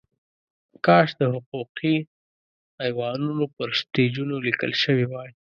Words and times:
کاش 0.85 1.09
د 1.19 1.21
حقوقي 1.33 1.95
ایوانونو 2.85 3.43
پر 3.55 3.67
سټیجونو 3.79 4.35
لیکل 4.47 4.71
شوې 4.83 5.05
وای. 5.09 5.29